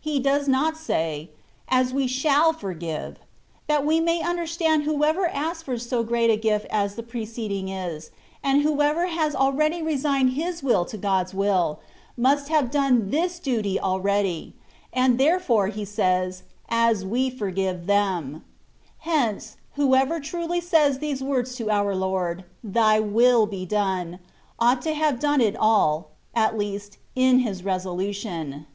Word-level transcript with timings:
He 0.00 0.18
does 0.18 0.48
not 0.48 0.76
say," 0.76 1.30
As 1.80 1.92
we 1.94 2.08
shall 2.08 2.56
{or 2.60 2.74
give,^' 2.74 3.18
that 3.68 3.86
we 3.86 4.00
may 4.00 4.20
understand 4.20 4.82
whoever 4.82 5.28
asks 5.28 5.62
for 5.62 5.78
so 5.78 6.02
great 6.02 6.28
a 6.28 6.34
gift 6.36 6.66
as 6.70 6.96
the 6.96 7.04
preceding* 7.04 7.68
is, 7.68 8.10
and 8.42 8.62
whoever 8.62 9.06
has 9.06 9.36
abready 9.36 9.86
resigned 9.86 10.30
his 10.30 10.60
will 10.60 10.84
to 10.86 10.96
God's 10.98 11.34
will, 11.34 11.78
must 12.16 12.48
have 12.48 12.68
done 12.68 13.10
this 13.10 13.38
duty 13.38 13.78
already; 13.78 14.54
and, 14.92 15.18
therefore. 15.20 15.68
He 15.68 15.84
says, 15.84 16.42
"As 16.68 17.04
we 17.06 17.30
forgive 17.30 17.82
them/' 17.86 18.42
Hence, 19.06 19.56
whoever 19.74 20.18
truly 20.18 20.60
says 20.60 20.98
these 20.98 21.22
words 21.22 21.54
to 21.58 21.70
our 21.70 21.94
Lord," 21.94 22.44
Thy 22.64 22.98
will 22.98 23.46
be 23.46 23.64
done," 23.64 24.18
ought 24.58 24.82
to 24.82 24.94
have 24.94 25.20
done 25.20 25.40
it 25.40 25.54
all, 25.56 26.08
at 26.34 26.58
least, 26.58 26.98
in 27.14 27.38
his 27.38 27.64
resolution. 27.64 28.66